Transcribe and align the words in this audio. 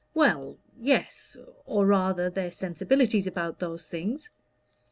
"Well 0.15 0.57
yes 0.79 1.37
or 1.67 1.85
rather, 1.85 2.27
their 2.31 2.49
sensibilities 2.49 3.27
about 3.27 3.59
those 3.59 3.85
things." 3.85 4.31